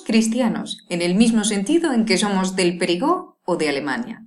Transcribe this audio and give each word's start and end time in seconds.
cristianos, 0.00 0.84
en 0.88 1.02
el 1.02 1.14
mismo 1.14 1.44
sentido 1.44 1.92
en 1.92 2.04
que 2.04 2.18
somos 2.18 2.56
del 2.56 2.78
Perigord 2.78 3.36
o 3.44 3.56
de 3.56 3.68
Alemania. 3.68 4.26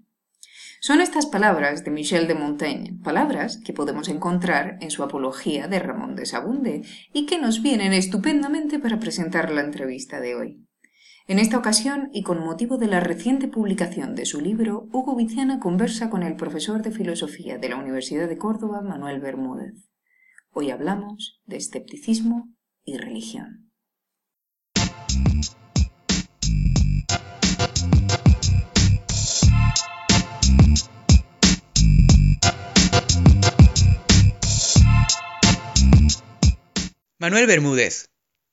Son 0.81 1.01
estas 1.01 1.25
palabras 1.25 1.83
de 1.83 1.91
Michel 1.91 2.27
de 2.27 2.35
Montaigne, 2.35 2.97
palabras 3.03 3.57
que 3.57 3.73
podemos 3.73 4.07
encontrar 4.07 4.77
en 4.79 4.91
su 4.91 5.03
apología 5.03 5.67
de 5.67 5.79
Ramón 5.79 6.15
de 6.15 6.25
Sabunde 6.25 6.83
y 7.11 7.25
que 7.25 7.37
nos 7.37 7.61
vienen 7.61 7.91
estupendamente 7.91 8.79
para 8.79 8.99
presentar 8.99 9.51
la 9.51 9.61
entrevista 9.61 10.21
de 10.21 10.35
hoy. 10.35 10.65
En 11.27 11.37
esta 11.37 11.57
ocasión, 11.57 12.09
y 12.13 12.23
con 12.23 12.39
motivo 12.39 12.77
de 12.77 12.87
la 12.87 13.01
reciente 13.01 13.47
publicación 13.47 14.15
de 14.15 14.25
su 14.25 14.39
libro, 14.39 14.87
Hugo 14.91 15.15
Viciana 15.15 15.59
conversa 15.59 16.09
con 16.09 16.23
el 16.23 16.35
profesor 16.35 16.81
de 16.81 16.91
filosofía 16.91 17.57
de 17.57 17.69
la 17.69 17.75
Universidad 17.75 18.27
de 18.27 18.37
Córdoba, 18.37 18.81
Manuel 18.81 19.19
Bermúdez. 19.19 19.91
Hoy 20.51 20.71
hablamos 20.71 21.41
de 21.45 21.57
escepticismo 21.57 22.49
y 22.83 22.97
religión. 22.97 23.68
Manuel 37.21 37.47
Bermúdez, 37.47 38.07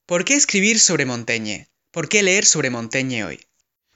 ¿por 0.06 0.24
qué 0.24 0.34
escribir 0.34 0.80
sobre 0.80 1.06
Montaigne? 1.06 1.68
¿Por 1.92 2.08
qué 2.08 2.22
leer 2.22 2.44
sobre 2.44 2.68
Montaigne 2.68 3.24
hoy? 3.24 3.40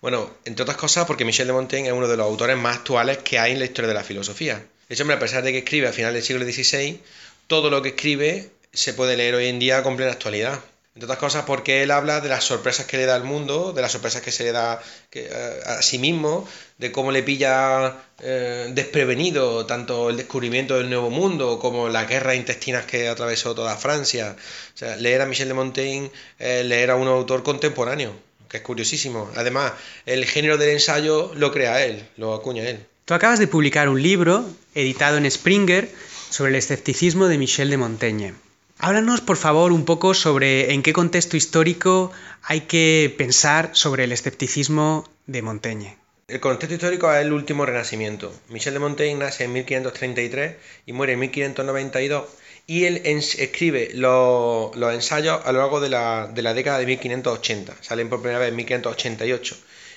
Bueno, 0.01 0.35
entre 0.45 0.63
otras 0.63 0.79
cosas 0.79 1.07
porque 1.07 1.25
Michel 1.25 1.49
de 1.49 1.53
Montaigne 1.53 1.89
es 1.89 1.93
uno 1.93 2.09
de 2.09 2.17
los 2.17 2.25
autores 2.25 2.57
más 2.57 2.79
actuales 2.79 3.19
que 3.19 3.39
hay 3.39 3.53
en 3.53 3.59
la 3.59 3.67
historia 3.67 3.89
de 3.89 3.95
la 3.95 4.05
filosofía. 4.05 4.65
Ese 4.89 5.03
hombre, 5.03 5.17
a 5.17 5.21
pesar 5.21 5.43
de 5.43 5.53
que 5.53 5.59
escribe 5.59 5.89
a 5.89 5.93
final 5.93 6.15
del 6.15 6.23
siglo 6.23 6.45
XVI, 6.45 6.99
todo 7.47 7.69
lo 7.69 7.83
que 7.83 7.91
escribe 7.91 8.49
se 8.73 8.95
puede 8.95 9.17
leer 9.17 9.35
hoy 9.35 9.49
en 9.49 9.59
día 9.59 9.83
con 9.83 9.97
plena 9.97 10.13
actualidad. 10.13 10.61
Entre 10.95 11.05
otras 11.05 11.21
cosas 11.21 11.45
porque 11.45 11.83
él 11.85 11.93
habla 11.93 12.21
de 12.21 12.29
las 12.29 12.43
sorpresas 12.43 12.85
que 12.85 12.97
le 12.97 13.07
da 13.07 13.15
al 13.15 13.23
mundo, 13.23 13.73
de 13.73 13.81
las 13.81 13.93
sorpresas 13.93 14.23
que 14.23 14.33
se 14.33 14.43
le 14.45 14.53
da 14.53 14.83
eh, 15.13 15.61
a 15.65 15.83
sí 15.83 15.99
mismo, 15.99 16.49
de 16.79 16.91
cómo 16.91 17.13
le 17.13 17.23
pilla 17.23 17.97
eh, 18.21 18.69
desprevenido 18.73 19.67
tanto 19.67 20.11
el 20.11 20.17
descubrimiento 20.17 20.77
del 20.77 20.91
nuevo 20.91 21.09
mundo 21.09 21.61
como 21.61 21.89
las 21.89 22.09
guerras 22.09 22.35
intestinas 22.35 22.87
que 22.87 23.09
atravesó 23.09 23.55
toda 23.55 23.77
Francia. 23.77 24.35
O 24.83 24.97
leer 25.01 25.21
a 25.21 25.27
Michel 25.27 25.49
de 25.49 25.55
Montaigne, 25.55 26.11
leer 26.39 26.91
a 26.91 26.97
un 26.97 27.07
autor 27.07 27.45
contemporáneo, 27.45 28.13
que 28.49 28.57
es 28.57 28.63
curiosísimo. 28.65 29.31
Además, 29.37 29.73
el 30.07 30.25
género 30.27 30.59
del 30.59 30.71
ensayo 30.71 31.33
lo 31.37 31.53
crea 31.53 31.85
él, 31.85 32.05
lo 32.17 32.35
acuña 32.35 32.69
él. 32.69 32.85
Tú 33.05 33.15
acabas 33.15 33.39
de 33.39 33.47
publicar 33.47 33.89
un 33.89 34.03
libro, 34.03 34.45
editado 34.75 35.19
en 35.19 35.31
Springer, 35.31 35.89
sobre 36.31 36.51
el 36.51 36.57
escepticismo 36.57 37.29
de 37.29 37.39
Michel 37.39 37.71
de 37.71 37.77
Montaigne. 37.77 38.35
Háblanos, 38.83 39.21
por 39.21 39.37
favor, 39.37 39.73
un 39.73 39.85
poco 39.85 40.15
sobre 40.15 40.73
en 40.73 40.83
qué 40.83 40.95
contexto 40.95 41.37
histórico 41.37 42.13
hay 42.43 42.63
que 42.63 43.15
pensar 43.19 43.69
sobre 43.75 44.05
el 44.05 44.13
escepticismo 44.13 45.07
de 45.27 45.43
Montaigne. 45.43 45.99
El 46.29 46.41
contexto 46.41 46.77
histórico 46.77 47.13
es 47.13 47.21
el 47.21 47.35
último 47.35 47.67
renacimiento. 47.67 48.33
Michel 48.49 48.73
de 48.73 48.79
Montaigne 48.81 49.19
nace 49.19 49.45
en 49.45 49.53
1533 49.53 50.57
y 50.87 50.95
muere 50.95 51.13
en 51.13 51.19
1592 51.19 52.25
y 52.67 52.85
él 52.85 53.03
escribe 53.05 53.91
los, 53.93 54.75
ensayos 54.95 55.43
a 55.45 55.53
lo 55.53 55.59
largo 55.59 55.81
de 55.81 55.91
la, 55.91 56.31
de 56.33 56.41
la, 56.41 56.55
década 56.55 56.79
de 56.79 56.87
1580. 56.87 57.77
Salen 57.83 58.09
por 58.09 58.23
primera 58.23 58.39
vez 58.39 58.49
en 58.49 58.57
1588 58.57 59.57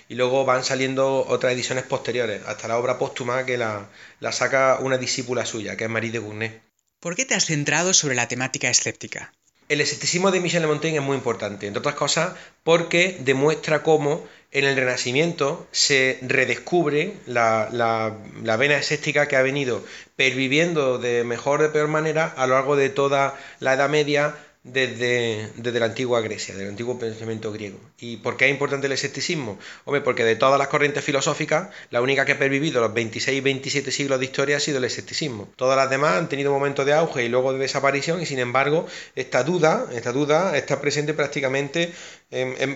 y 0.10 0.16
luego 0.16 0.44
van 0.44 0.66
saliendo 0.66 1.26
otras 1.26 1.54
ediciones 1.54 1.86
posteriores, 1.86 2.42
hasta 2.48 2.68
la 2.68 2.78
obra 2.78 2.98
póstuma 2.98 3.46
que 3.46 3.58
la, 3.58 3.88
la 4.20 4.34
saca 4.34 4.80
una 4.82 4.98
discípula 4.98 5.46
suya, 5.46 5.78
que 5.78 5.86
es 5.86 5.90
Marie 5.90 6.12
de 6.12 6.20
Gournay. 6.20 6.73
¿Por 7.04 7.18
qué 7.18 7.26
te 7.26 7.36
has 7.36 7.48
centrado 7.48 7.94
sobre 7.94 8.16
la 8.16 8.30
temática 8.30 8.70
escéptica? 8.70 9.34
El 9.68 9.82
escepticismo 9.82 10.32
de 10.32 10.40
Michel 10.40 10.62
de 10.62 10.70
Montaigne 10.70 11.00
es 11.00 11.04
muy 11.04 11.18
importante, 11.18 11.68
entre 11.68 11.80
otras 11.80 11.96
cosas 11.96 12.36
porque 12.64 13.18
demuestra 13.20 13.84
cómo 13.84 14.26
en 14.52 14.64
el 14.64 14.78
Renacimiento 14.78 15.68
se 15.74 16.18
redescubre 16.22 17.16
la, 17.26 17.68
la, 17.74 18.56
vena 18.56 18.78
escéptica 18.78 19.28
que 19.28 19.36
ha 19.36 19.42
venido 19.42 19.84
perviviendo 20.16 20.98
de 20.98 21.26
mejor 21.26 21.60
o 21.60 21.64
de 21.64 21.70
peor 21.72 21.90
manera 21.90 22.34
a 22.38 22.48
lo 22.48 22.54
largo 22.54 22.78
de 22.78 22.90
toda 22.90 23.38
la 23.60 23.74
Edad 23.74 23.90
Media 23.90 24.38
desde, 24.64 25.50
desde, 25.58 25.80
la 25.80 25.88
antigua 25.88 26.22
Grecia, 26.22 26.56
del 26.56 26.70
antiguo 26.70 26.98
pensamiento 26.98 27.52
griego. 27.52 27.80
¿Y 28.00 28.18
por 28.18 28.38
qué 28.38 28.46
es 28.46 28.52
importante 28.52 28.88
el 28.88 28.94
escepticismo? 28.94 29.60
Hombre, 29.84 30.02
porque 30.02 30.24
de 30.24 30.38
todas 30.38 30.58
las 30.58 30.70
corrientes 30.70 31.04
filosóficas, 31.04 31.70
la 31.90 32.02
única 32.02 32.26
que 32.26 32.32
ha 32.32 32.40
pervivido 32.40 32.80
los 32.80 32.94
26 32.94 33.38
y 33.38 33.42
27 33.42 33.92
siglos 33.92 34.20
de 34.20 34.26
historia 34.26 34.58
ha 34.58 34.60
sido 34.62 34.78
el 34.78 34.86
escepticismo. 34.86 35.50
Todas 35.58 35.78
las 35.78 35.90
demás 35.90 36.14
han 36.14 36.30
tenido 36.30 36.52
momentos 36.52 36.86
de 36.86 36.94
auge 36.94 37.26
y 37.26 37.30
luego 37.30 37.52
de 37.52 37.60
desaparición, 37.60 38.22
y 38.22 38.26
sin 38.26 38.40
embargo, 38.40 38.88
esta 39.16 39.44
duda, 39.44 39.88
esta 39.94 40.14
duda 40.14 40.58
está 40.58 40.80
presente 40.80 41.14
prácticamente 41.14 41.94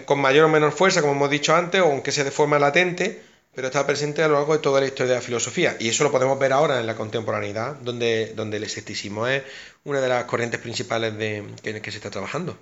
con 0.06 0.20
mayor 0.20 0.46
o 0.46 0.50
menor 0.50 0.74
fuerza, 0.74 1.02
como 1.02 1.14
hemos 1.14 1.30
dicho 1.30 1.56
antes, 1.56 1.82
aunque 1.82 2.12
sea 2.12 2.24
de 2.24 2.32
forma 2.32 2.60
latente, 2.60 3.22
pero 3.58 3.70
está 3.70 3.88
presente 3.88 4.22
a 4.22 4.28
lo 4.28 4.36
largo 4.36 4.54
de 4.54 4.60
toda 4.60 4.80
la 4.80 4.86
historia 4.86 5.14
de 5.14 5.16
la 5.16 5.26
filosofía. 5.26 5.78
Y 5.80 5.90
eso 5.90 6.04
lo 6.04 6.12
podemos 6.12 6.38
ver 6.38 6.54
ahora 6.54 6.80
en 6.80 6.86
la 6.86 6.96
contemporaneidad, 6.96 7.74
donde, 7.78 8.34
donde 8.36 8.58
el 8.58 8.64
escepticismo 8.64 9.26
es 9.26 9.42
una 9.84 10.00
de 10.00 10.08
las 10.08 10.26
corrientes 10.26 10.60
principales 10.60 11.18
de, 11.18 11.38
en 11.64 11.82
que 11.82 11.90
se 11.90 11.98
está 11.98 12.12
trabajando. 12.12 12.56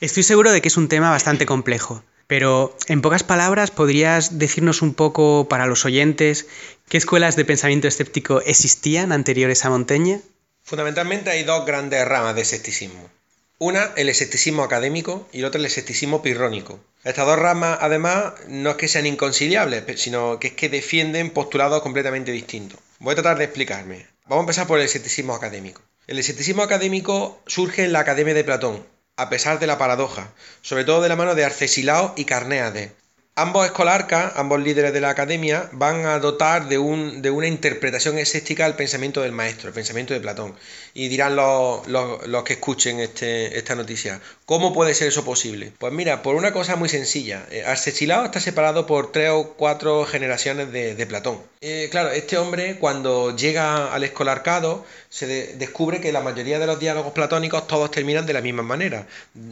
Estoy 0.00 0.24
seguro 0.24 0.50
de 0.50 0.60
que 0.60 0.66
es 0.66 0.76
un 0.76 0.88
tema 0.88 1.10
bastante 1.10 1.46
complejo, 1.46 2.02
pero 2.26 2.76
en 2.88 3.02
pocas 3.02 3.22
palabras, 3.22 3.70
¿podrías 3.70 4.36
decirnos 4.36 4.82
un 4.82 4.94
poco 4.94 5.46
para 5.48 5.66
los 5.66 5.84
oyentes 5.84 6.48
qué 6.88 6.96
escuelas 6.96 7.36
de 7.36 7.44
pensamiento 7.44 7.86
escéptico 7.86 8.40
existían 8.40 9.12
anteriores 9.12 9.64
a 9.64 9.70
Montaigne? 9.70 10.22
Fundamentalmente 10.64 11.30
hay 11.30 11.44
dos 11.44 11.64
grandes 11.64 12.04
ramas 12.04 12.34
de 12.34 12.42
escepticismo. 12.42 13.08
Una, 13.58 13.92
el 13.96 14.10
escepticismo 14.10 14.62
académico 14.62 15.26
y 15.32 15.44
otra, 15.44 15.58
el 15.58 15.64
escepticismo 15.64 16.20
pirrónico. 16.20 16.78
Estas 17.04 17.26
dos 17.26 17.38
ramas, 17.38 17.78
además, 17.80 18.34
no 18.48 18.70
es 18.70 18.76
que 18.76 18.86
sean 18.86 19.06
inconciliables, 19.06 19.84
sino 19.98 20.38
que 20.38 20.48
es 20.48 20.52
que 20.52 20.68
defienden 20.68 21.30
postulados 21.30 21.80
completamente 21.80 22.32
distintos. 22.32 22.78
Voy 22.98 23.12
a 23.12 23.14
tratar 23.14 23.38
de 23.38 23.44
explicarme. 23.44 24.06
Vamos 24.26 24.42
a 24.42 24.44
empezar 24.44 24.66
por 24.66 24.78
el 24.78 24.84
escepticismo 24.84 25.34
académico. 25.34 25.80
El 26.06 26.18
escepticismo 26.18 26.62
académico 26.62 27.40
surge 27.46 27.84
en 27.84 27.92
la 27.92 28.00
Academia 28.00 28.34
de 28.34 28.44
Platón, 28.44 28.84
a 29.16 29.30
pesar 29.30 29.58
de 29.58 29.66
la 29.66 29.78
paradoja, 29.78 30.34
sobre 30.60 30.84
todo 30.84 31.00
de 31.00 31.08
la 31.08 31.16
mano 31.16 31.34
de 31.34 31.44
Arcesilao 31.44 32.12
y 32.14 32.26
Carnéades, 32.26 32.92
Ambos 33.38 33.66
escolarcas, 33.66 34.32
ambos 34.36 34.62
líderes 34.62 34.94
de 34.94 35.02
la 35.02 35.10
academia, 35.10 35.68
van 35.72 36.06
a 36.06 36.18
dotar 36.20 36.70
de, 36.70 36.78
un, 36.78 37.20
de 37.20 37.30
una 37.30 37.46
interpretación 37.46 38.16
escéptica 38.16 38.64
al 38.64 38.76
pensamiento 38.76 39.20
del 39.20 39.32
maestro, 39.32 39.68
el 39.68 39.74
pensamiento 39.74 40.14
de 40.14 40.20
Platón. 40.20 40.54
Y 40.94 41.08
dirán 41.08 41.36
los, 41.36 41.86
los, 41.86 42.42
que 42.44 42.54
escuchen 42.54 42.98
este, 42.98 43.58
esta 43.58 43.74
noticia, 43.74 44.22
¿cómo 44.46 44.72
puede 44.72 44.94
ser 44.94 45.08
eso 45.08 45.22
posible? 45.22 45.70
Pues 45.76 45.92
mira, 45.92 46.22
por 46.22 46.34
una 46.34 46.54
cosa 46.54 46.76
muy 46.76 46.88
sencilla. 46.88 47.44
Eh, 47.50 47.62
Arcechilao 47.62 48.24
está 48.24 48.40
separado 48.40 48.86
por 48.86 49.12
tres 49.12 49.28
o 49.28 49.52
cuatro 49.52 50.06
generaciones 50.06 50.72
de, 50.72 51.06
Platón. 51.06 51.38
Eh, 51.60 51.88
claro, 51.90 52.12
este 52.12 52.38
hombre 52.38 52.78
cuando 52.78 53.36
llega 53.36 53.92
al 53.92 54.02
escolarcado 54.02 54.86
se 55.10 55.26
descubre 55.26 56.00
que 56.00 56.10
la 56.10 56.22
mayoría 56.22 56.58
de 56.58 56.66
los 56.66 56.80
diálogos 56.80 57.12
platónicos 57.12 57.66
todos 57.66 57.90
terminan 57.90 58.24
de 58.24 58.32
la 58.32 58.40
misma 58.40 58.62
manera. 58.62 59.06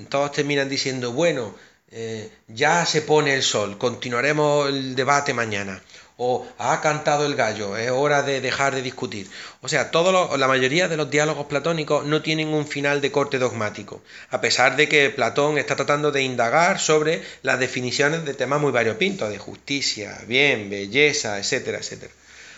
Todos 0.09 0.33
terminan 0.33 0.71
diciendo, 0.71 1.13
bueno, 1.13 1.55
eh, 1.91 2.31
ya 2.49 2.85
se 2.87 3.03
pone 3.03 3.35
el 3.35 3.43
sol, 3.43 3.79
continuaremos 3.79 4.69
el 4.69 4.95
debate 4.95 5.33
mañana. 5.35 5.83
O 6.17 6.47
ha 6.59 6.81
cantado 6.81 7.27
el 7.27 7.35
gallo, 7.35 7.77
es 7.77 7.91
hora 7.91 8.23
de 8.23 8.41
dejar 8.41 8.75
de 8.75 8.83
discutir. 8.83 9.29
O 9.63 9.69
sea, 9.69 9.91
todo 9.91 10.37
la 10.37 10.47
mayoría 10.47 10.87
de 10.87 10.97
los 10.97 11.11
diálogos 11.11 11.47
platónicos 11.47 12.05
no 12.07 12.23
tienen 12.23 12.49
un 12.49 12.69
final 12.69 13.01
de 13.01 13.11
corte 13.11 13.39
dogmático, 13.39 14.01
a 14.31 14.41
pesar 14.41 14.77
de 14.77 14.89
que 14.89 15.11
Platón 15.11 15.59
está 15.59 15.75
tratando 15.75 16.13
de 16.13 16.23
indagar 16.23 16.79
sobre 16.79 17.23
las 17.43 17.59
definiciones 17.59 18.25
de 18.25 18.35
temas 18.35 18.61
muy 18.61 18.71
variopintos, 18.71 19.29
de 19.29 19.39
justicia, 19.39 20.21
bien, 20.29 20.71
belleza, 20.71 21.39
etcétera, 21.39 21.79
etcétera. 21.79 22.13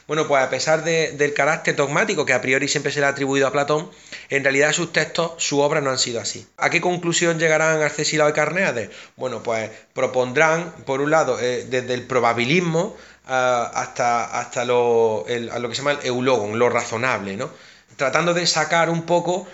Bueno, 0.06 0.28
pues 0.28 0.40
a 0.40 0.50
pesar 0.50 0.84
del 0.84 1.34
carácter 1.34 1.74
dogmático 1.74 2.24
que 2.24 2.32
a 2.32 2.40
priori 2.40 2.68
siempre 2.68 2.92
se 2.92 3.00
le 3.00 3.06
ha 3.06 3.08
atribuido 3.08 3.48
a 3.48 3.52
Platón, 3.52 3.90
en 4.28 4.44
realidad 4.44 4.72
sus 4.72 4.92
textos, 4.92 5.32
su 5.38 5.58
obra 5.60 5.80
no 5.80 5.90
han 5.90 5.98
sido 5.98 6.20
así. 6.20 6.46
¿A 6.58 6.70
qué 6.70 6.80
conclusión 6.80 7.40
llegarán 7.40 7.82
Arcesilao 7.82 8.28
y 8.28 8.32
Carneades? 8.32 8.90
Bueno, 9.16 9.42
pues 9.42 9.68
propondrán, 9.94 10.72
por 10.84 11.00
un 11.00 11.10
lado, 11.10 11.40
eh, 11.40 11.66
desde 11.68 11.94
el 11.94 12.06
probabilismo 12.06 12.96
ah, 13.26 13.68
hasta, 13.74 14.38
hasta 14.38 14.64
lo, 14.64 15.26
a 15.26 15.58
lo 15.58 15.68
que 15.68 15.74
se 15.74 15.82
llama 15.82 15.98
el 16.00 16.06
eulogon, 16.06 16.56
lo 16.56 16.68
razonable, 16.68 17.36
¿no? 17.36 17.50
Tratando 17.96 18.32
de 18.32 18.46
sacar 18.46 18.90
un 18.90 19.02
poco 19.02 19.48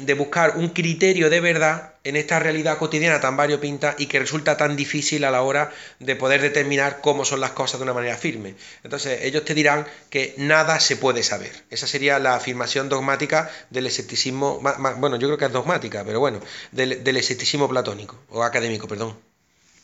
de 0.00 0.14
buscar 0.14 0.56
un 0.56 0.68
criterio 0.68 1.30
de 1.30 1.40
verdad 1.40 1.94
en 2.04 2.16
esta 2.16 2.38
realidad 2.38 2.78
cotidiana 2.78 3.20
tan 3.20 3.36
variopinta 3.36 3.94
y 3.98 4.06
que 4.06 4.18
resulta 4.18 4.56
tan 4.56 4.76
difícil 4.76 5.24
a 5.24 5.30
la 5.30 5.42
hora 5.42 5.72
de 5.98 6.16
poder 6.16 6.40
determinar 6.42 7.00
cómo 7.00 7.24
son 7.24 7.40
las 7.40 7.52
cosas 7.52 7.80
de 7.80 7.84
una 7.84 7.94
manera 7.94 8.16
firme. 8.16 8.54
Entonces, 8.82 9.20
ellos 9.22 9.44
te 9.44 9.54
dirán 9.54 9.86
que 10.10 10.34
nada 10.36 10.80
se 10.80 10.96
puede 10.96 11.22
saber. 11.22 11.52
Esa 11.70 11.86
sería 11.86 12.18
la 12.18 12.34
afirmación 12.34 12.88
dogmática 12.88 13.50
del 13.70 13.86
escepticismo, 13.86 14.60
bueno, 14.98 15.16
yo 15.16 15.28
creo 15.28 15.38
que 15.38 15.46
es 15.46 15.52
dogmática, 15.52 16.04
pero 16.04 16.20
bueno, 16.20 16.40
del, 16.72 17.02
del 17.02 17.16
escepticismo 17.16 17.68
platónico, 17.68 18.18
o 18.28 18.42
académico, 18.42 18.86
perdón. 18.86 19.16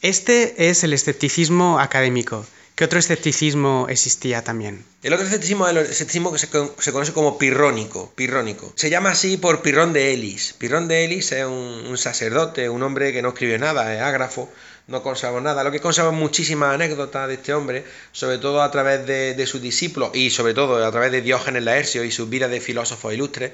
Este 0.03 0.71
es 0.71 0.85
el 0.85 0.93
escepticismo 0.93 1.79
académico. 1.79 2.47
¿Qué 2.81 2.87
otro 2.87 2.99
escepticismo 2.99 3.89
existía 3.91 4.43
también? 4.43 4.83
El 5.03 5.13
otro 5.13 5.27
escepticismo 5.27 5.67
es 5.69 5.77
el 5.77 5.85
escepticismo 5.85 6.33
que 6.33 6.39
se, 6.39 6.49
conoce 6.49 7.13
como 7.13 7.37
pirrónico, 7.37 8.11
pirrónico. 8.17 8.73
Se 8.75 8.89
llama 8.89 9.11
así 9.11 9.37
por 9.37 9.61
Pirrón 9.61 9.93
de 9.93 10.15
Elis. 10.15 10.55
Pirrón 10.57 10.89
de 10.89 11.05
Elis 11.05 11.31
es 11.33 11.45
un, 11.45 11.99
sacerdote, 11.99 12.71
un 12.71 12.83
hombre 12.83 13.13
que 13.13 13.21
no 13.21 13.29
escribió 13.29 13.59
nada, 13.59 13.95
es 13.95 14.01
ágrafo 14.01 14.51
no 14.91 15.03
conservamos 15.05 15.43
nada. 15.43 15.63
Lo 15.63 15.71
que 15.71 15.81
conservamos 15.81 16.19
muchísimas 16.19 16.75
anécdotas 16.75 17.29
de 17.29 17.35
este 17.35 17.55
hombre, 17.55 17.85
sobre 18.13 18.39
todo 18.39 18.61
a 18.61 18.71
través 18.71 19.07
de, 19.07 19.47
sus 19.47 19.63
discípulos 19.63 20.11
y 20.15 20.31
sobre 20.31 20.53
todo 20.53 20.85
a 20.85 20.91
través 20.91 21.13
de 21.13 21.23
Diógenes 21.23 21.63
Laercio 21.63 22.05
y 22.05 22.11
sus 22.11 22.29
vidas 22.29 22.51
de 22.51 22.61
filósofos 22.61 23.15
ilustres. 23.15 23.53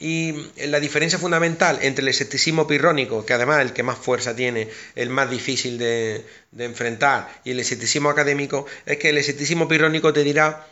Y 0.00 0.34
la 0.66 0.80
diferencia 0.80 1.18
fundamental 1.18 1.78
entre 1.82 2.02
el 2.02 2.08
escepticismo 2.08 2.66
pirrónico, 2.66 3.24
que 3.26 3.34
además 3.34 3.60
el 3.60 3.74
que 3.74 3.82
más 3.82 3.98
fuerza 3.98 4.34
tiene, 4.34 4.68
el 4.96 5.10
más 5.10 5.30
difícil 5.30 5.76
de, 5.76 6.24
de 6.52 6.64
enfrentar, 6.64 7.28
y 7.44 7.50
el 7.50 7.60
escepticismo 7.60 8.08
académico, 8.08 8.66
es 8.86 8.96
que 8.96 9.10
el 9.10 9.18
escepticismo 9.18 9.68
pirrónico 9.68 10.12
te 10.14 10.24
dirá 10.24 10.66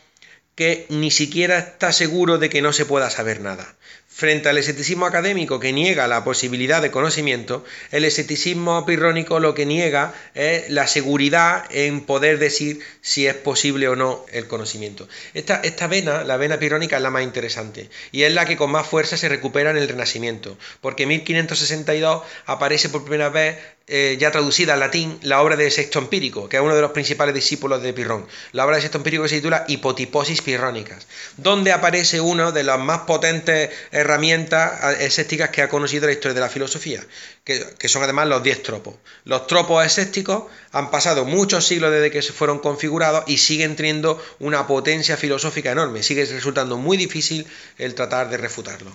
que 0.54 0.86
ni 0.88 1.10
siquiera 1.10 1.58
está 1.58 1.92
seguro 1.92 2.38
de 2.38 2.48
que 2.48 2.62
no 2.62 2.72
se 2.72 2.86
pueda 2.86 3.10
saber 3.10 3.42
nada. 3.42 3.76
Frente 4.16 4.48
al 4.48 4.56
escepticismo 4.56 5.04
académico 5.04 5.60
que 5.60 5.74
niega 5.74 6.08
la 6.08 6.24
posibilidad 6.24 6.80
de 6.80 6.90
conocimiento, 6.90 7.66
el 7.90 8.06
escepticismo 8.06 8.86
pirrónico 8.86 9.40
lo 9.40 9.54
que 9.54 9.66
niega 9.66 10.14
es 10.32 10.70
la 10.70 10.86
seguridad 10.86 11.66
en 11.68 12.00
poder 12.00 12.38
decir 12.38 12.80
si 13.02 13.26
es 13.26 13.34
posible 13.34 13.88
o 13.88 13.94
no 13.94 14.24
el 14.32 14.46
conocimiento. 14.46 15.06
Esta, 15.34 15.56
esta 15.56 15.86
vena, 15.86 16.24
la 16.24 16.38
vena 16.38 16.58
pirrónica, 16.58 16.96
es 16.96 17.02
la 17.02 17.10
más 17.10 17.24
interesante 17.24 17.90
y 18.10 18.22
es 18.22 18.32
la 18.32 18.46
que 18.46 18.56
con 18.56 18.70
más 18.70 18.86
fuerza 18.86 19.18
se 19.18 19.28
recupera 19.28 19.68
en 19.68 19.76
el 19.76 19.86
Renacimiento, 19.86 20.56
porque 20.80 21.02
en 21.02 21.10
1562 21.10 22.22
aparece 22.46 22.88
por 22.88 23.02
primera 23.02 23.28
vez 23.28 23.58
eh, 23.88 24.16
ya 24.18 24.32
traducida 24.32 24.74
al 24.74 24.80
latín 24.80 25.16
la 25.22 25.40
obra 25.40 25.54
de 25.54 25.70
Sexto 25.70 26.00
Empírico, 26.00 26.48
que 26.48 26.56
es 26.56 26.62
uno 26.62 26.74
de 26.74 26.80
los 26.80 26.90
principales 26.90 27.32
discípulos 27.32 27.80
de 27.82 27.92
Pirrón. 27.92 28.26
La 28.50 28.66
obra 28.66 28.76
de 28.76 28.82
Sexto 28.82 28.98
Empírico 28.98 29.28
se 29.28 29.36
titula 29.36 29.64
Hipotiposis 29.68 30.42
pirrónicas, 30.42 31.06
donde 31.36 31.70
aparece 31.70 32.20
una 32.20 32.50
de 32.50 32.64
las 32.64 32.80
más 32.80 33.02
potentes 33.02 33.70
herramientas 33.92 34.98
escépticas 34.98 35.50
que 35.50 35.62
ha 35.62 35.68
conocido 35.68 36.06
la 36.06 36.12
historia 36.12 36.34
de 36.34 36.40
la 36.40 36.48
filosofía, 36.48 37.00
que, 37.44 37.64
que 37.78 37.88
son 37.88 38.02
además 38.02 38.26
los 38.26 38.42
diez 38.42 38.60
tropos. 38.60 38.96
Los 39.24 39.46
tropos 39.46 39.86
escépticos 39.86 40.44
han 40.72 40.90
pasado 40.90 41.24
muchos 41.24 41.64
siglos 41.64 41.92
desde 41.92 42.10
que 42.10 42.22
se 42.22 42.32
fueron 42.32 42.58
configurados 42.58 43.22
y 43.28 43.38
siguen 43.38 43.76
teniendo 43.76 44.20
una 44.40 44.66
potencia 44.66 45.16
filosófica 45.16 45.70
enorme. 45.70 46.02
Sigue 46.02 46.24
resultando 46.24 46.76
muy 46.76 46.96
difícil 46.96 47.46
el 47.78 47.94
tratar 47.94 48.30
de 48.30 48.36
refutarlo. 48.36 48.90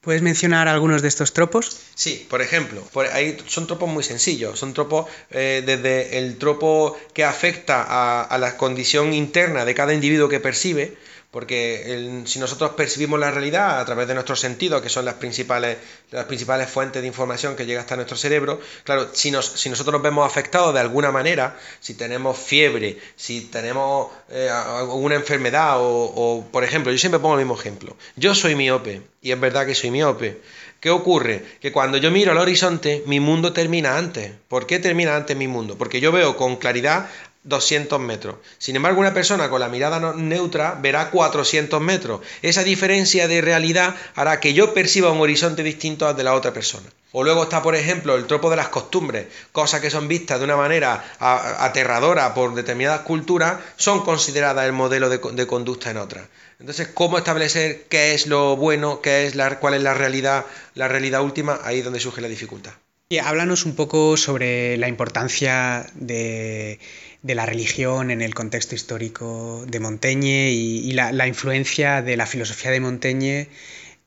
¿Puedes 0.00 0.22
mencionar 0.22 0.68
algunos 0.68 1.02
de 1.02 1.08
estos 1.08 1.32
tropos? 1.32 1.76
Sí, 1.96 2.24
por 2.30 2.40
ejemplo, 2.40 2.82
ahí 3.12 3.36
son 3.46 3.66
tropos 3.66 3.88
muy 3.88 4.04
sencillos, 4.04 4.56
son 4.56 4.72
tropos 4.72 5.06
eh, 5.30 5.62
desde 5.66 6.18
el 6.18 6.38
tropo 6.38 6.96
que 7.12 7.24
afecta 7.24 8.22
a, 8.22 8.38
la 8.38 8.56
condición 8.56 9.12
interna 9.12 9.64
de 9.64 9.74
cada 9.74 9.92
individuo 9.92 10.28
que 10.28 10.38
percibe, 10.38 10.96
porque 11.30 12.22
si 12.24 12.38
nosotros 12.38 12.70
percibimos 12.70 13.20
la 13.20 13.30
realidad 13.30 13.80
a 13.80 13.84
través 13.84 14.08
de 14.08 14.14
nuestros 14.14 14.40
sentidos, 14.40 14.80
que 14.80 14.88
son 14.88 15.04
las 15.04 15.14
principales, 15.14 15.76
las 16.10 16.24
principales 16.24 16.70
fuentes 16.70 17.02
de 17.02 17.08
información 17.08 17.54
que 17.54 17.66
llega 17.66 17.80
hasta 17.80 17.96
nuestro 17.96 18.16
cerebro, 18.16 18.60
claro, 18.84 19.08
si, 19.12 19.30
si 19.42 19.68
nosotros 19.68 19.92
nos 19.92 20.02
vemos 20.02 20.26
afectados 20.26 20.72
de 20.72 20.80
alguna 20.80 21.12
manera, 21.12 21.58
si 21.80 21.94
tenemos 21.94 22.38
fiebre, 22.38 22.98
si 23.16 23.42
tenemos 23.42 24.08
eh, 24.30 24.48
alguna 24.48 25.16
enfermedad, 25.16 25.74
o, 25.78 26.46
por 26.50 26.64
ejemplo, 26.64 26.92
yo 26.92 26.98
siempre 26.98 27.20
pongo 27.20 27.34
el 27.34 27.44
mismo 27.44 27.60
ejemplo, 27.60 27.94
yo 28.16 28.34
soy 28.34 28.54
miope, 28.54 29.02
y 29.20 29.32
es 29.32 29.38
verdad 29.38 29.66
que 29.66 29.74
soy 29.74 29.90
miope, 29.90 30.40
¿Qué 30.80 30.90
ocurre? 30.90 31.44
Que 31.60 31.72
cuando 31.72 31.98
yo 31.98 32.12
miro 32.12 32.30
al 32.30 32.38
horizonte, 32.38 33.02
mi 33.04 33.18
mundo 33.18 33.52
termina 33.52 33.98
antes. 33.98 34.30
¿Por 34.46 34.64
qué 34.68 34.78
termina 34.78 35.16
antes 35.16 35.36
mi 35.36 35.48
mundo? 35.48 35.76
Porque 35.76 36.00
yo 36.00 36.12
veo 36.12 36.36
con 36.36 36.54
claridad 36.54 37.10
200 37.48 37.98
metros. 37.98 38.36
Sin 38.58 38.76
embargo, 38.76 39.00
una 39.00 39.14
persona 39.14 39.48
con 39.48 39.60
la 39.60 39.68
mirada 39.68 40.12
neutra 40.14 40.78
verá 40.80 41.10
400 41.10 41.80
metros. 41.80 42.20
Esa 42.42 42.62
diferencia 42.62 43.26
de 43.26 43.40
realidad 43.40 43.94
hará 44.14 44.38
que 44.38 44.52
yo 44.52 44.74
perciba 44.74 45.10
un 45.10 45.20
horizonte 45.20 45.62
distinto 45.62 46.06
al 46.06 46.16
de 46.16 46.24
la 46.24 46.34
otra 46.34 46.52
persona. 46.52 46.88
O 47.12 47.24
luego 47.24 47.44
está, 47.44 47.62
por 47.62 47.74
ejemplo, 47.74 48.16
el 48.16 48.26
tropo 48.26 48.50
de 48.50 48.56
las 48.56 48.68
costumbres, 48.68 49.28
cosas 49.52 49.80
que 49.80 49.90
son 49.90 50.08
vistas 50.08 50.38
de 50.38 50.44
una 50.44 50.56
manera 50.56 51.02
aterradora 51.18 52.34
por 52.34 52.54
determinadas 52.54 53.00
culturas, 53.00 53.60
son 53.76 54.04
consideradas 54.04 54.66
el 54.66 54.72
modelo 54.72 55.08
de, 55.08 55.46
conducta 55.46 55.90
en 55.90 55.96
otras. 55.96 56.26
Entonces, 56.60 56.88
¿cómo 56.92 57.16
establecer 57.16 57.84
qué 57.88 58.12
es 58.12 58.26
lo 58.26 58.56
bueno, 58.56 59.00
qué 59.00 59.26
es 59.26 59.36
la, 59.36 59.58
cuál 59.58 59.74
es 59.74 59.82
la 59.82 59.94
realidad, 59.94 60.44
la 60.74 60.88
realidad 60.88 61.22
última? 61.22 61.60
Ahí 61.64 61.78
es 61.78 61.84
donde 61.84 62.00
surge 62.00 62.20
la 62.20 62.28
dificultad. 62.28 62.72
Y 63.10 63.20
háblanos 63.20 63.64
un 63.64 63.74
poco 63.74 64.18
sobre 64.18 64.76
la 64.76 64.86
importancia 64.86 65.86
de 65.94 66.78
la 67.22 67.46
religión 67.46 68.10
en 68.10 68.20
el 68.20 68.34
contexto 68.34 68.74
histórico 68.74 69.64
de 69.66 69.80
Montaigne 69.80 70.50
y, 70.50 70.92
la, 70.92 71.26
influencia 71.26 72.02
de 72.02 72.18
la 72.18 72.26
filosofía 72.26 72.70
de 72.70 72.80
Montaigne 72.80 73.48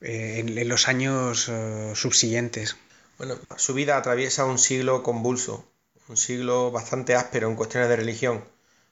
eh, 0.02 0.44
en, 0.46 0.70
los 0.70 0.88
años 0.88 1.50
eh, 1.50 1.94
subsiguientes. 1.96 2.78
Bueno, 3.18 3.40
su 3.58 3.74
vida 3.74 3.98
atraviesa 3.98 4.46
un 4.46 4.60
siglo 4.60 5.02
convulso, 5.02 5.66
un 6.08 6.18
siglo 6.18 6.70
bastante 6.70 7.16
áspero 7.16 7.50
en 7.50 7.56
cuestiones 7.56 7.90
de 7.90 7.96
religión, 7.96 8.44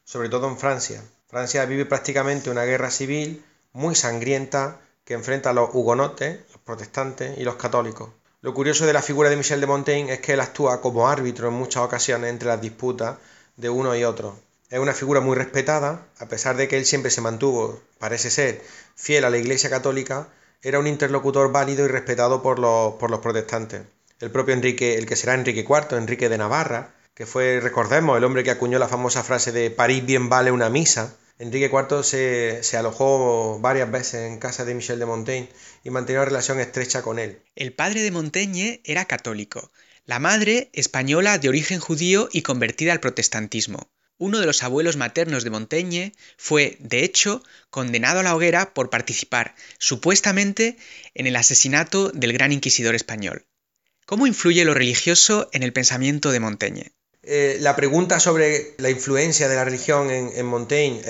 sobre 0.06 0.30
todo 0.30 0.48
en 0.48 0.58
Francia. 0.58 1.04
Francia 1.28 1.66
vive 1.66 1.86
prácticamente 1.86 2.50
una 2.50 2.66
guerra 2.66 2.90
civil 2.90 3.44
muy 3.74 3.94
sangrienta 3.94 4.82
que 5.06 5.14
enfrenta 5.14 5.52
a 5.52 5.54
los 5.54 5.70
hugonotes, 5.72 6.40
los 6.52 6.62
protestantes 6.64 7.38
y 7.38 7.44
los 7.44 7.58
católicos. 7.58 8.10
Lo 8.42 8.54
curioso 8.54 8.86
de 8.86 8.94
la 8.94 9.02
figura 9.02 9.30
de 9.30 9.36
Michel 9.36 9.60
de 9.60 9.68
Montaigne 9.68 10.14
es 10.14 10.22
que 10.22 10.32
él 10.32 10.40
actúa 10.40 10.80
como 10.80 11.10
árbitro 11.10 11.50
en 11.50 11.56
muchas 11.56 11.84
ocasiones 11.84 12.30
entre 12.30 12.48
las 12.48 12.62
disputas 12.62 13.18
de 13.58 13.70
uno 13.70 13.94
y 13.98 14.06
otro. 14.06 14.40
Es 14.70 14.80
una 14.80 14.94
figura 14.94 15.20
muy 15.20 15.36
respetada, 15.36 16.08
a 16.20 16.26
pesar 16.28 16.56
de 16.56 16.70
que 16.70 16.78
él 16.78 16.86
siempre 16.86 17.12
se 17.12 17.20
mantuvo, 17.20 17.82
parece 17.98 18.30
ser, 18.30 18.64
fiel 18.96 19.26
a 19.26 19.30
la 19.30 19.38
Iglesia 19.40 19.70
Católica, 19.70 20.30
era 20.62 20.80
un 20.80 20.88
interlocutor 20.88 21.52
válido 21.52 21.84
y 21.84 21.90
respetado 21.90 22.42
por 22.42 22.60
los, 22.60 22.94
por 22.94 23.12
los 23.12 23.20
protestantes. 23.20 23.82
El 24.22 24.32
propio 24.32 24.54
Enrique, 24.54 24.98
el 24.98 25.06
que 25.06 25.18
será 25.18 25.34
Enrique 25.34 25.66
IV, 25.68 25.98
Enrique 25.98 26.30
de 26.30 26.38
Navarra, 26.38 26.94
que 27.14 27.26
fue, 27.26 27.60
recordemos, 27.60 28.18
el 28.18 28.24
hombre 28.24 28.46
que 28.46 28.52
acuñó 28.52 28.80
la 28.80 28.88
famosa 28.88 29.22
frase 29.22 29.52
de 29.52 29.70
París 29.70 30.06
bien 30.06 30.30
vale 30.30 30.52
una 30.52 30.70
misa. 30.70 31.14
Enrique 31.40 31.72
IV 31.72 32.04
se, 32.04 32.64
se, 32.64 32.76
alojó 32.76 33.60
varias 33.62 33.90
veces 33.90 34.30
en 34.30 34.40
casa 34.40 34.66
de 34.66 34.76
Michel 34.76 35.00
de 35.00 35.06
Montaigne 35.06 35.50
y 35.86 35.90
mantenía 35.90 36.20
una 36.20 36.26
relación 36.26 36.60
estrecha 36.60 37.02
con 37.02 37.18
él. 37.18 37.42
El 37.56 37.72
padre 37.72 38.02
de 38.02 38.12
Montaigne 38.12 38.82
era 38.84 39.06
católico, 39.06 39.72
la 40.06 40.20
madre, 40.20 40.70
española 40.74 41.38
de 41.38 41.48
origen 41.48 41.80
judío 41.80 42.28
y 42.34 42.42
convertida 42.42 42.92
al 42.92 43.00
protestantismo. 43.00 43.90
Uno 44.18 44.42
de 44.42 44.48
los 44.48 44.64
abuelos 44.64 44.98
maternos 44.98 45.46
de 45.46 45.50
Montaigne 45.50 46.12
fue, 46.36 46.76
de 46.82 47.06
hecho, 47.06 47.42
condenado 47.70 48.20
a 48.20 48.24
la 48.24 48.36
hoguera 48.36 48.74
por 48.74 48.90
participar, 48.90 49.56
supuestamente, 49.78 50.76
en 51.14 51.26
el 51.26 51.38
asesinato 51.38 52.10
del 52.10 52.34
gran 52.34 52.52
inquisidor 52.52 52.96
español. 52.96 53.46
¿Cómo 54.06 54.28
influye 54.28 54.66
lo 54.66 54.74
religioso 54.74 55.50
en 55.54 55.64
el 55.64 55.72
pensamiento 55.72 56.32
de 56.32 56.42
Montaigne? 56.42 56.92
Eh, 57.22 57.58
la 57.60 57.76
pregunta 57.76 58.20
sobre 58.20 58.76
la 58.78 58.90
influencia 58.90 59.48
de 59.48 59.56
la 59.56 59.66
religión 59.66 60.10
en, 60.10 60.46
Montaigne 60.46 61.02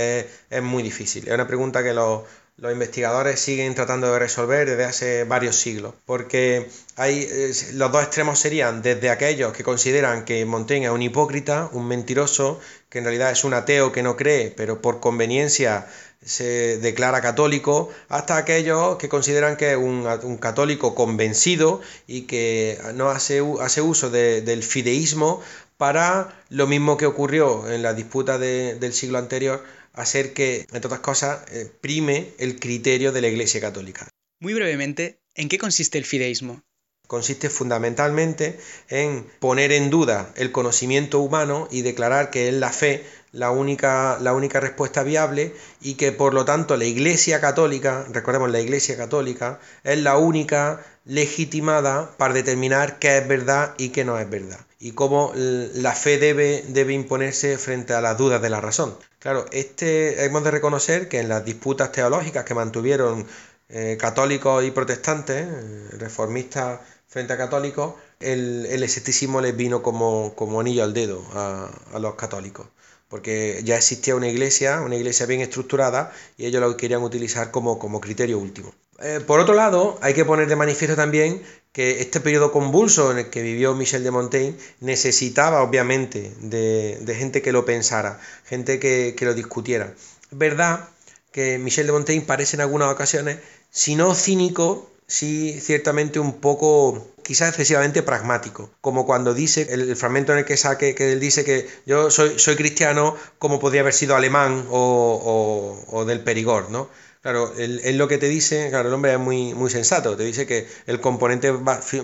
es 0.49 0.63
muy 0.63 0.83
difícil. 0.83 1.27
Es 1.27 1.33
una 1.33 1.47
pregunta 1.47 1.83
que 1.83 1.93
los, 1.93 2.23
los 2.61 2.71
investigadores 2.71 3.39
siguen 3.39 3.73
tratando 3.73 4.11
de 4.11 4.19
resolver 4.19 4.69
desde 4.69 4.83
hace 4.83 5.23
varios 5.23 5.55
siglos, 5.55 5.93
porque 6.05 6.67
hay, 6.95 7.27
eh, 7.29 7.53
los 7.73 7.91
dos 7.91 8.03
extremos 8.03 8.39
serían 8.39 8.81
desde 8.81 9.09
aquellos 9.09 9.53
que 9.53 9.63
consideran 9.63 10.25
que 10.25 10.43
Montaigne 10.45 10.87
es 10.87 10.91
un 10.91 11.01
hipócrita, 11.01 11.69
un 11.71 11.87
mentiroso, 11.87 12.59
que 12.89 12.97
en 12.99 13.05
realidad 13.05 13.31
es 13.31 13.43
un 13.43 13.53
ateo 13.53 13.91
que 13.91 14.03
no 14.03 14.17
cree, 14.17 14.51
pero 14.51 14.81
por 14.81 14.99
conveniencia 14.99 15.87
se 16.25 16.77
declara 16.79 17.21
católico, 17.21 17.89
hasta 18.09 18.35
aquellos 18.35 18.97
que 18.97 19.07
consideran 19.07 19.55
que 19.55 19.71
es 19.71 19.77
un, 19.77 20.37
católico 20.37 20.93
convencido 20.93 21.79
y 22.07 22.23
que 22.23 22.77
no 22.93 23.09
hace, 23.09 23.41
hace 23.61 23.81
uso 23.81 24.09
del 24.09 24.63
fideísmo 24.63 25.41
para 25.79 26.43
lo 26.49 26.67
mismo 26.67 26.97
que 26.97 27.05
ocurrió 27.05 27.71
en 27.71 27.83
la 27.83 27.93
disputa 27.93 28.37
del 28.37 28.91
siglo 28.91 29.17
anterior, 29.17 29.63
hacer 29.93 30.33
que, 30.33 30.65
entre 30.73 30.87
otras 30.87 30.99
cosas, 30.99 31.49
eh, 31.53 31.71
prime 31.79 32.33
el 32.37 32.59
criterio 32.59 33.13
de 33.13 33.21
la 33.21 33.29
Iglesia 33.29 33.61
Católica. 33.61 34.09
Muy 34.41 34.53
brevemente, 34.53 35.21
¿en 35.35 35.47
qué 35.47 35.57
consiste 35.57 35.97
el 35.97 36.03
fideísmo? 36.03 36.61
Consiste 37.09 37.49
fundamentalmente 37.49 38.59
en 38.87 39.25
poner 39.39 39.71
en 39.71 39.89
duda 39.89 40.31
el 40.35 40.51
conocimiento 40.51 41.21
humano 41.21 41.67
y 41.71 41.81
declarar 41.81 42.29
que 42.29 42.49
es 42.49 42.53
la 42.53 42.71
fe 42.71 43.03
la 43.31 43.49
única, 43.49 44.19
la 44.21 44.33
única 44.33 44.59
respuesta 44.59 45.01
viable 45.01 45.55
y 45.81 45.95
que 45.95 46.11
por 46.11 46.35
lo 46.35 46.45
tanto 46.45 46.77
la 46.77 46.85
Iglesia 46.85 47.41
Católica, 47.41 48.05
recordemos 48.11 48.51
la 48.51 48.59
Iglesia 48.59 48.95
Católica, 48.95 49.59
es 49.83 49.97
la 49.97 50.17
única 50.17 50.85
legitimada 51.03 52.11
para 52.15 52.35
determinar 52.35 52.99
qué 52.99 53.17
es 53.17 53.27
verdad 53.27 53.73
y 53.79 53.89
qué 53.89 54.05
no 54.05 54.19
es 54.19 54.29
verdad 54.29 54.59
y 54.79 54.91
cómo 54.91 55.33
la 55.35 55.93
fe 55.93 56.19
debe, 56.19 56.63
debe 56.67 56.93
imponerse 56.93 57.57
frente 57.57 57.93
a 57.93 58.01
las 58.01 58.19
dudas 58.19 58.39
de 58.39 58.51
la 58.51 58.61
razón. 58.61 58.95
Claro, 59.17 59.45
este, 59.51 60.25
hemos 60.25 60.43
de 60.43 60.51
reconocer 60.51 61.09
que 61.09 61.21
en 61.21 61.27
las 61.27 61.43
disputas 61.43 61.91
teológicas 61.91 62.45
que 62.45 62.53
mantuvieron 62.53 63.25
eh, 63.67 63.97
católicos 63.99 64.63
y 64.63 64.71
protestantes, 64.71 65.47
eh, 65.47 65.87
reformistas 65.97 66.79
frente 67.09 67.33
a 67.33 67.37
católicos, 67.37 67.95
el, 68.21 68.65
el 68.67 68.83
escepticismo 68.83 69.41
les 69.41 69.57
vino 69.57 69.81
como, 69.81 70.33
como 70.35 70.61
anillo 70.61 70.83
al 70.83 70.93
dedo 70.93 71.21
a, 71.33 71.69
a 71.93 71.99
los 71.99 72.15
católicos 72.15 72.67
porque 73.09 73.61
ya 73.63 73.75
existía 73.75 74.15
una 74.15 74.27
iglesia, 74.27 74.81
una 74.81 74.95
iglesia 74.95 75.25
bien 75.25 75.41
estructurada, 75.41 76.13
y 76.37 76.45
ellos 76.45 76.61
lo 76.61 76.77
querían 76.77 77.01
utilizar 77.01 77.49
como, 77.49 77.79
como 77.79 77.99
criterio 77.99 78.37
último. 78.37 78.71
Eh, 79.01 79.19
por 79.25 79.39
otro 79.39 79.55
lado, 79.55 79.97
hay 80.01 80.13
que 80.13 80.25
poner 80.25 80.47
de 80.47 80.55
manifiesto 80.55 80.95
también 80.95 81.41
que 81.71 82.01
este 82.01 82.19
periodo 82.19 82.51
convulso 82.51 83.11
en 83.11 83.17
el 83.19 83.29
que 83.29 83.41
vivió 83.41 83.73
Michel 83.73 84.03
de 84.03 84.11
Montaigne 84.11 84.57
necesitaba 84.79 85.63
obviamente 85.63 86.33
de, 86.41 87.15
gente 87.17 87.41
que 87.41 87.51
lo 87.51 87.65
pensara, 87.65 88.19
gente 88.45 88.79
que, 88.79 89.15
que 89.17 89.25
lo 89.25 89.33
discutiera. 89.33 89.93
Es 90.31 90.37
verdad 90.37 90.87
que 91.31 91.57
Michel 91.57 91.87
de 91.87 91.93
Montaigne 91.93 92.25
parece 92.25 92.57
en 92.57 92.61
algunas 92.61 92.91
ocasiones, 92.91 93.39
si 93.71 93.95
no 93.95 94.13
cínico, 94.13 94.91
sí 95.09 95.59
ciertamente 95.59 96.19
un 96.19 96.39
poco 96.39 97.13
quizás 97.23 97.49
excesivamente 97.49 98.03
pragmático, 98.03 98.69
como 98.79 99.05
cuando 99.05 99.33
dice 99.33 99.67
el, 99.71 99.95
fragmento 99.95 100.31
en 100.31 100.39
el 100.39 100.45
que 100.45 100.55
saque 100.55 100.95
que 100.95 101.11
él 101.11 101.19
dice 101.19 101.43
que 101.43 101.67
yo 101.85 102.09
soy, 102.11 102.39
soy 102.39 102.55
cristiano 102.55 103.15
como 103.39 103.59
podría 103.59 103.81
haber 103.81 103.93
sido 103.93 104.15
alemán 104.15 104.65
o, 104.69 105.83
o, 105.87 106.05
del 106.05 106.21
Perigord, 106.21 106.69
¿no? 106.69 106.89
Claro, 107.21 107.53
él, 107.57 107.97
lo 107.97 108.07
que 108.07 108.17
te 108.17 108.29
dice, 108.29 108.69
claro, 108.69 108.87
el 108.87 108.93
hombre 108.93 109.11
es 109.11 109.19
muy, 109.19 109.53
muy 109.53 109.69
sensato, 109.69 110.15
te 110.15 110.23
dice 110.23 110.47
que 110.47 110.67
el 110.85 111.01
componente 111.01 111.53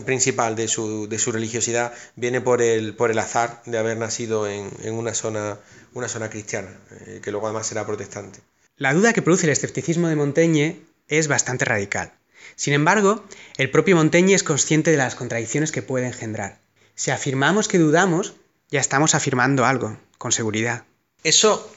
principal 0.03 0.57
de 0.57 0.67
su, 0.67 1.07
de 1.07 1.19
su 1.19 1.31
religiosidad 1.31 1.93
viene 2.15 2.41
por 2.41 2.61
el, 2.61 2.95
por 2.95 3.11
el 3.11 3.19
azar 3.19 3.61
de 3.65 3.77
haber 3.77 3.97
nacido 3.97 4.45
en, 4.45 4.69
en 4.83 4.93
una, 4.93 5.13
zona, 5.13 5.57
una 5.93 6.09
zona 6.09 6.29
cristiana, 6.29 6.69
eh, 7.05 7.21
que 7.23 7.31
luego 7.31 7.47
además 7.47 7.65
será 7.65 7.85
protestante. 7.85 8.41
La 8.75 8.93
duda 8.93 9.13
que 9.13 9.21
produce 9.21 9.45
el 9.45 9.53
escepticismo 9.53 10.09
de 10.09 10.17
Montaigne 10.17 10.81
es 11.07 11.29
bastante 11.29 11.63
radical. 11.63 12.11
Sin 12.55 12.73
embargo, 12.73 13.23
el 13.57 13.69
propio 13.69 13.95
Montaigne 13.95 14.33
es 14.33 14.43
consciente 14.43 14.91
de 14.91 14.97
las 14.97 15.15
contradicciones 15.15 15.71
que 15.71 15.81
puede 15.81 16.07
engendrar. 16.07 16.59
Si 16.95 17.11
afirmamos 17.11 17.67
que 17.67 17.77
dudamos, 17.77 18.33
ya 18.69 18.79
estamos 18.79 19.15
afirmando 19.15 19.65
algo, 19.65 19.97
con 20.17 20.31
seguridad. 20.31 20.83
Eso 21.23 21.69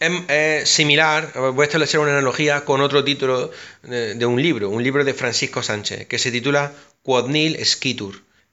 es, 0.00 0.68
similar, 0.68 1.32
voy 1.34 1.62
a 1.62 1.66
establecer 1.66 2.00
una 2.00 2.12
analogía 2.12 2.64
con 2.64 2.80
otro 2.80 3.04
título 3.04 3.50
de, 3.82 4.26
un 4.26 4.42
libro, 4.42 4.68
un 4.68 4.82
libro 4.82 5.04
de 5.04 5.14
Francisco 5.14 5.62
Sánchez, 5.62 6.06
que 6.06 6.18
se 6.18 6.32
titula 6.32 6.72
Quod 7.02 7.28
nil. 7.28 7.56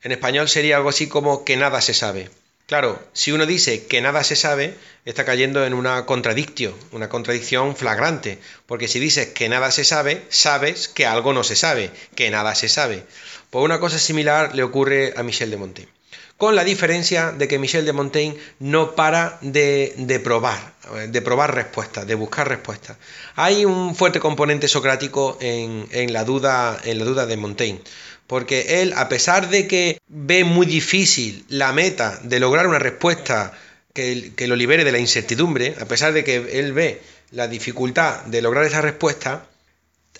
En 0.03 0.11
español 0.11 0.49
sería 0.49 0.77
algo 0.77 0.89
así 0.89 1.07
como 1.07 1.43
que 1.43 1.57
nada 1.57 1.81
se 1.81 1.93
sabe. 1.93 2.29
Claro, 2.71 3.03
si 3.11 3.33
uno 3.33 3.45
dice 3.45 3.85
que 3.85 3.99
nada 3.99 4.23
se 4.23 4.37
sabe, 4.37 4.75
está 5.03 5.25
cayendo 5.25 5.65
en 5.65 5.73
una 5.73 6.05
contradicción, 6.05 6.73
una 6.93 7.09
contradicción 7.09 7.75
flagrante, 7.75 8.39
porque 8.65 8.87
si 8.87 8.97
dices 8.97 9.27
que 9.27 9.49
nada 9.49 9.71
se 9.71 9.83
sabe, 9.83 10.23
sabes 10.29 10.87
que 10.87 11.05
algo 11.05 11.33
no 11.33 11.43
se 11.43 11.57
sabe, 11.57 11.91
que 12.15 12.31
nada 12.31 12.55
se 12.55 12.69
sabe. 12.69 13.03
Pues 13.49 13.65
una 13.65 13.81
cosa 13.81 13.99
similar 13.99 14.55
le 14.55 14.63
ocurre 14.63 15.13
a 15.17 15.21
Michel 15.21 15.51
de 15.51 15.57
Montaigne, 15.57 15.91
con 16.37 16.55
la 16.55 16.63
diferencia 16.63 17.33
de 17.33 17.49
que 17.49 17.59
Michel 17.59 17.83
de 17.83 17.91
Montaigne 17.91 18.39
no 18.59 18.95
para 18.95 19.37
de, 19.41 20.21
probar, 20.23 20.73
de 21.09 21.21
probar 21.21 21.53
respuestas, 21.53 22.07
de 22.07 22.15
buscar 22.15 22.47
respuestas. 22.47 22.95
Hay 23.35 23.65
un 23.65 23.97
fuerte 23.97 24.21
componente 24.21 24.69
socrático 24.69 25.37
en, 25.41 25.89
en, 25.91 26.13
la, 26.13 26.23
duda, 26.23 26.79
en 26.85 26.99
la 26.99 27.03
duda 27.03 27.25
de 27.25 27.35
Montaigne 27.35 27.81
porque 28.31 28.81
él, 28.81 28.93
a 28.95 29.09
pesar 29.09 29.49
de 29.49 29.67
que 29.67 29.99
ve 30.07 30.45
muy 30.45 30.65
difícil 30.65 31.43
la 31.49 31.73
meta 31.73 32.17
de 32.23 32.39
lograr 32.39 32.65
una 32.65 32.79
respuesta 32.79 33.51
que, 33.93 34.33
lo 34.47 34.55
libere 34.55 34.85
de 34.85 34.93
la 34.93 34.99
incertidumbre, 34.99 35.75
a 35.81 35.83
pesar 35.83 36.13
de 36.13 36.23
que 36.23 36.57
él 36.57 36.71
ve 36.71 37.01
la 37.31 37.49
dificultad 37.49 38.21
de 38.21 38.41
lograr 38.41 38.63
esa 38.63 38.79
respuesta, 38.79 39.47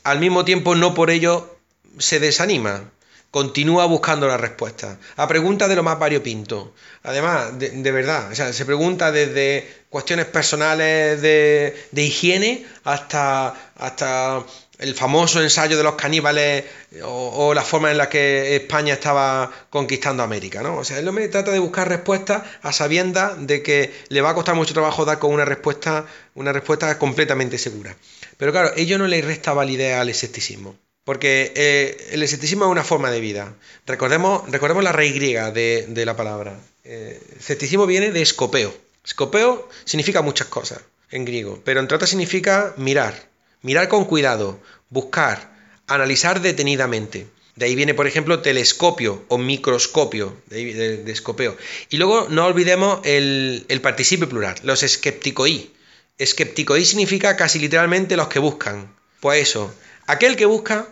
al 0.04 0.20
mismo 0.20 0.44
tiempo 0.44 0.76
no 0.76 0.94
por 0.94 1.10
ello 1.10 1.58
se 2.00 2.20
desanima, 2.20 2.92
continúa 3.32 3.86
buscando 3.86 4.28
la 4.28 4.36
respuesta. 4.36 4.98
A 5.16 5.26
preguntas 5.26 5.70
de 5.70 5.78
lo 5.78 5.84
más 5.84 5.98
variopinto. 5.98 6.74
Además, 7.04 7.58
de, 7.60 7.92
verdad, 7.94 8.30
o 8.30 8.36
sea, 8.36 8.52
se 8.52 8.66
pregunta 8.66 9.14
desde 9.14 9.86
cuestiones 9.90 10.26
personales 10.26 11.22
de, 11.22 11.88
de 11.92 12.04
higiene 12.04 12.66
hasta, 12.84 13.72
hasta 13.78 14.44
el 14.82 14.96
famoso 14.96 15.42
ensayo 15.42 15.78
de 15.78 15.84
los 15.84 15.96
caníbales 15.96 16.66
o, 17.04 17.54
la 17.54 17.64
forma 17.64 17.92
en 17.92 17.98
la 17.98 18.10
que 18.10 18.56
España 18.56 18.96
estaba 18.96 19.52
conquistando 19.70 20.24
América, 20.24 20.62
¿no? 20.62 20.78
O 20.78 20.84
sea, 20.84 21.00
el 21.00 21.08
hombre 21.08 21.28
trata 21.30 21.52
de 21.52 21.60
buscar 21.60 21.88
respuestas 21.88 22.44
a 22.64 22.74
sabiendas 22.74 23.34
de 23.48 23.62
que 23.62 23.94
le 24.10 24.22
va 24.22 24.32
a 24.32 24.34
costar 24.34 24.56
mucho 24.56 24.74
trabajo 24.74 25.06
dar 25.06 25.20
con 25.20 25.32
una 25.32 25.46
respuesta, 25.46 26.06
una 26.34 26.52
respuesta 26.52 26.98
completamente 26.98 27.58
segura. 27.58 27.96
Pero 28.38 28.52
claro, 28.52 28.72
ello 28.76 28.98
no 28.98 29.08
le 29.08 29.22
resta 29.22 29.54
validez 29.54 29.96
al 29.96 30.10
escepticismo. 30.10 30.76
Porque 31.04 31.52
eh, 31.56 32.10
el 32.12 32.22
escepticismo 32.22 32.66
es 32.66 32.72
una 32.72 32.84
forma 32.84 33.10
de 33.12 33.20
vida. 33.20 33.54
Recordemos, 33.86 34.50
recordemos 34.52 34.84
la 34.84 34.92
raíz 34.92 35.16
griega 35.16 35.52
de, 35.52 36.04
la 36.06 36.16
palabra. 36.16 36.60
Eh, 36.84 37.20
escepticismo 37.40 37.86
viene 37.86 38.12
de 38.12 38.22
escopeo. 38.22 38.74
Escopeo 39.04 39.68
significa 39.84 40.22
muchas 40.22 40.48
cosas 40.48 40.80
en 41.10 41.26
griego, 41.26 41.60
pero 41.66 41.80
entre 41.80 41.96
otras 41.96 42.10
significa 42.10 42.74
mirar, 42.78 43.31
Mirar 43.62 43.88
con 43.88 44.06
cuidado, 44.06 44.60
buscar, 44.90 45.52
analizar 45.88 46.42
detenidamente. 46.42 47.28
De 47.56 47.66
ahí 47.66 47.76
viene, 47.76 47.94
por 47.94 48.08
ejemplo, 48.08 48.42
telescopio 48.42 49.24
o 49.28 49.38
microscopio, 49.38 50.36
de, 50.48 51.04
escopeo. 51.12 51.58
Y 51.90 51.98
luego 51.98 52.28
no 52.30 52.46
olvidemos 52.46 53.02
el, 53.04 53.66
el 53.68 53.82
participio 53.82 54.28
plural, 54.28 54.56
los 54.64 54.84
escepticoi. 54.84 55.72
Escepticoi 56.18 56.86
significa 56.86 57.36
casi 57.36 57.60
literalmente 57.60 58.16
los 58.16 58.30
que 58.30 58.40
buscan. 58.40 58.96
Pues 59.20 59.50
eso, 59.50 59.74
aquel 60.08 60.36
que 60.36 60.46
busca 60.46 60.88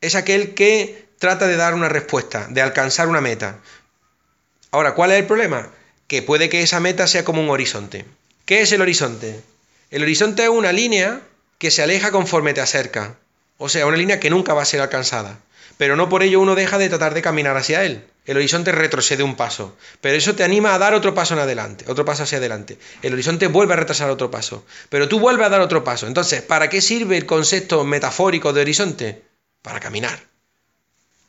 es 0.00 0.14
aquel 0.14 0.54
que 0.54 1.08
trata 1.18 1.46
de 1.46 1.56
dar 1.56 1.74
una 1.74 1.88
respuesta, 1.88 2.46
de 2.50 2.60
alcanzar 2.60 3.08
una 3.08 3.20
meta. 3.20 3.60
Ahora, 4.70 4.94
¿cuál 4.94 5.12
es 5.12 5.20
el 5.20 5.26
problema? 5.26 5.70
Que 6.06 6.22
puede 6.22 6.48
que 6.48 6.62
esa 6.62 6.80
meta 6.80 7.06
sea 7.06 7.24
como 7.24 7.42
un 7.42 7.48
horizonte. 7.48 8.04
¿Qué 8.44 8.60
es 8.60 8.72
el 8.72 8.82
horizonte? 8.82 9.40
El 9.90 10.02
horizonte 10.02 10.42
es 10.42 10.48
una 10.50 10.72
línea 10.72 11.22
que 11.58 11.70
se 11.70 11.82
aleja 11.82 12.10
conforme 12.10 12.54
te 12.54 12.60
acerca. 12.60 13.16
O 13.58 13.68
sea, 13.68 13.86
una 13.86 13.96
línea 13.96 14.20
que 14.20 14.30
nunca 14.30 14.54
va 14.54 14.62
a 14.62 14.66
ser 14.66 14.80
alcanzada. 14.80 15.38
Pero 15.76 15.96
no 15.96 16.08
por 16.08 16.22
ello 16.22 16.40
uno 16.40 16.54
deja 16.54 16.78
de 16.78 16.88
tratar 16.88 17.14
de 17.14 17.22
caminar 17.22 17.56
hacia 17.56 17.84
él. 17.84 18.04
El 18.26 18.36
horizonte 18.36 18.72
retrocede 18.72 19.22
un 19.22 19.36
paso. 19.36 19.76
Pero 20.00 20.16
eso 20.16 20.34
te 20.34 20.44
anima 20.44 20.74
a 20.74 20.78
dar 20.78 20.94
otro 20.94 21.14
paso 21.14 21.34
en 21.34 21.40
adelante, 21.40 21.84
otro 21.88 22.04
paso 22.04 22.22
hacia 22.22 22.38
adelante. 22.38 22.78
El 23.02 23.12
horizonte 23.12 23.48
vuelve 23.48 23.74
a 23.74 23.76
retrasar 23.76 24.10
otro 24.10 24.30
paso. 24.30 24.64
Pero 24.88 25.08
tú 25.08 25.20
vuelves 25.20 25.46
a 25.46 25.50
dar 25.50 25.60
otro 25.60 25.84
paso. 25.84 26.06
Entonces, 26.06 26.42
¿para 26.42 26.68
qué 26.68 26.80
sirve 26.80 27.16
el 27.16 27.26
concepto 27.26 27.84
metafórico 27.84 28.52
de 28.52 28.62
horizonte? 28.62 29.22
Para 29.62 29.80
caminar. 29.80 30.18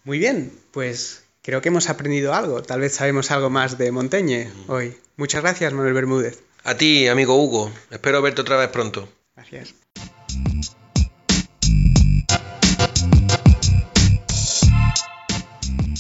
Muy 0.04 0.20
bien, 0.20 0.52
pues 0.72 1.24
creo 1.42 1.62
que 1.62 1.70
hemos 1.70 1.90
aprendido 1.90 2.34
algo. 2.34 2.62
Tal 2.62 2.80
vez 2.80 2.94
sabemos 2.94 3.32
algo 3.32 3.50
más 3.50 3.78
de 3.78 3.92
Montaigne 3.92 4.52
hoy. 4.68 4.96
Muchas 5.18 5.42
gracias, 5.42 5.74
Manuel 5.74 5.94
Bermúdez. 5.94 6.40
A 6.64 6.76
ti, 6.76 7.08
amigo 7.08 7.36
Hugo. 7.36 7.72
Espero 7.90 8.22
verte 8.22 8.42
otra 8.42 8.58
vez 8.58 8.70
pronto. 8.70 9.10
Gracias. 9.36 9.74